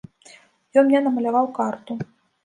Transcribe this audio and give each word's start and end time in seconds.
Ён 0.81 0.87
мне 0.87 1.01
намаляваў 1.07 1.47
карту. 1.59 1.99